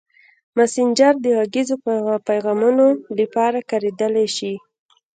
مسېنجر 0.55 1.13
د 1.21 1.25
غږیزو 1.37 1.75
پیغامونو 2.27 2.85
لپاره 3.19 3.57
کارېدلی 3.69 4.27
شي. 4.37 4.53